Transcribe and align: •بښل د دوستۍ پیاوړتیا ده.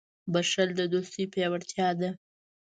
•بښل 0.33 0.69
د 0.79 0.81
دوستۍ 0.93 1.23
پیاوړتیا 1.33 1.87
ده. 1.99 2.09